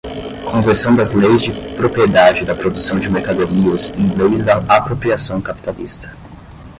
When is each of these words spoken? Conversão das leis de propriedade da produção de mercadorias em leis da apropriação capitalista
Conversão 0.49 0.95
das 0.95 1.11
leis 1.11 1.41
de 1.43 1.51
propriedade 1.75 2.43
da 2.43 2.55
produção 2.55 2.99
de 2.99 3.07
mercadorias 3.07 3.89
em 3.89 4.09
leis 4.15 4.41
da 4.41 4.57
apropriação 4.67 5.39
capitalista 5.39 6.11